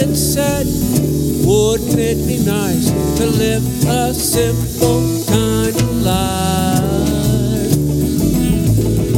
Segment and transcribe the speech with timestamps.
[0.00, 0.66] it said,
[1.44, 6.80] wouldn't it be nice to live a simple kind of life?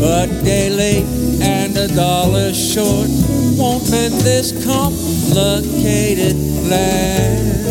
[0.00, 1.06] But late
[1.40, 3.08] and a dollar short
[3.56, 6.36] won't mend this complicated
[6.66, 7.64] land.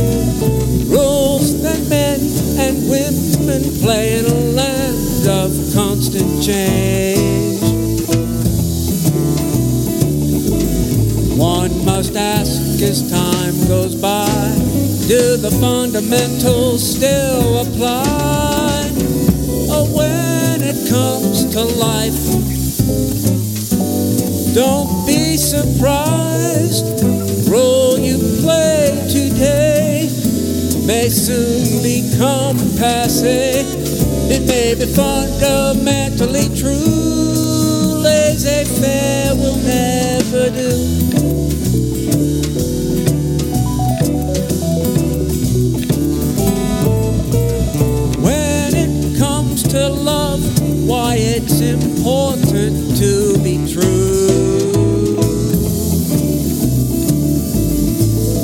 [0.90, 2.20] Rules that men
[2.59, 7.59] and women play in a land of constant change.
[11.38, 14.26] One must ask as time goes by,
[15.08, 18.90] do the fundamentals still apply?
[19.70, 22.21] Or when it comes to life,
[24.55, 26.85] don't be surprised.
[27.49, 30.09] Role you play today
[30.85, 33.63] may soon become passe.
[34.32, 38.01] It may be fundamentally true.
[38.01, 41.01] Laissez faire will never do.
[49.82, 50.43] To love,
[50.87, 54.29] why it's important to be true.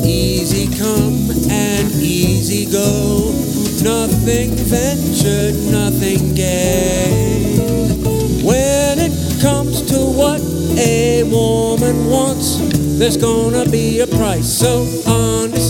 [0.04, 3.30] Easy come and easy go.
[3.84, 7.60] Nothing ventured, nothing gained.
[8.44, 10.42] When it comes to what
[10.76, 12.58] a woman wants,
[12.98, 15.67] there's gonna be a price, so understand.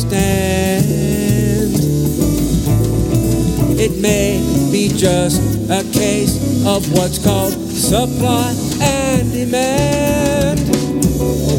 [3.89, 4.35] It may
[4.69, 6.35] be just a case
[6.66, 10.59] of what's called supply and demand.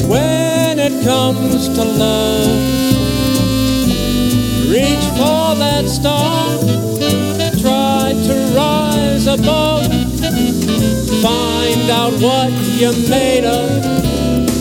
[0.06, 2.52] When it comes to love,
[4.68, 6.58] reach for that star,
[7.62, 9.86] try to rise above,
[11.22, 13.70] find out what you're made of.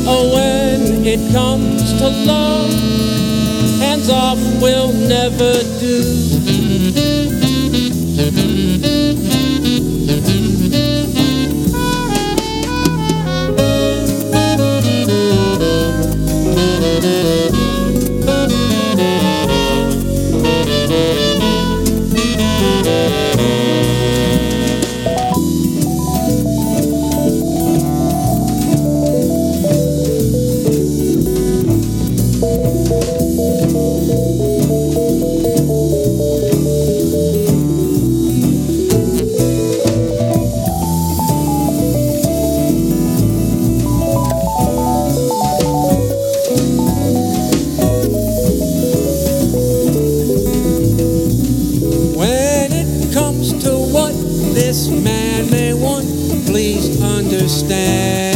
[0.08, 2.72] Oh, when it comes to love,
[3.82, 7.47] hands off will never do.
[54.58, 56.08] This man may want,
[56.48, 58.36] please understand.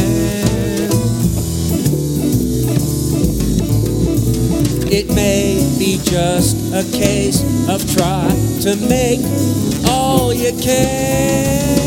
[4.94, 8.30] It may be just a case of try
[8.62, 9.22] to make
[9.90, 11.81] all you can.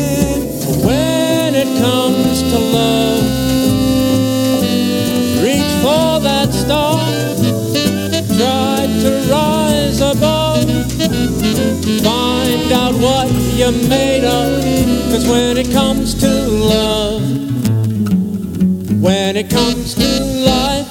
[13.87, 14.63] Made of.
[15.11, 17.21] Cause when it comes to love,
[19.01, 20.89] when it comes to life,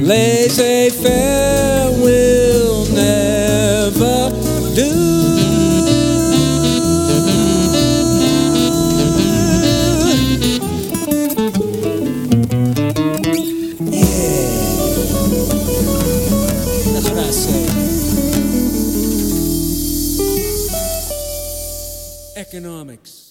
[0.00, 1.69] laissez faire
[22.52, 23.29] Economics.